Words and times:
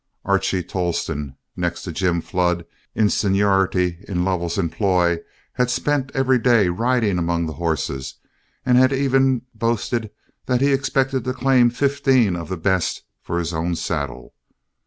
Archie 0.25 0.63
Tolleston, 0.63 1.37
next 1.55 1.83
to 1.83 1.91
Jim 1.91 2.21
Flood 2.21 2.65
in 2.95 3.07
seniority 3.07 4.03
in 4.07 4.25
Lovell's 4.25 4.57
employ, 4.57 5.19
had 5.53 5.69
spent 5.69 6.11
every 6.15 6.39
day 6.39 6.69
riding 6.69 7.19
among 7.19 7.45
the 7.45 7.53
horses, 7.53 8.15
and 8.65 8.79
had 8.79 8.91
even 8.91 9.43
boasted 9.53 10.09
that 10.47 10.59
he 10.59 10.73
expected 10.73 11.23
to 11.25 11.33
claim 11.35 11.69
fifteen 11.69 12.35
of 12.35 12.49
the 12.49 12.57
best 12.57 13.03
for 13.21 13.37
his 13.37 13.53
own 13.53 13.75
saddle. 13.75 14.33